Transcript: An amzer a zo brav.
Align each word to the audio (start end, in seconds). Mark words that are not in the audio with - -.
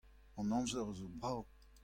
An 0.39 0.49
amzer 0.57 0.81
a 0.89 0.93
zo 0.97 1.07
brav. 1.19 1.45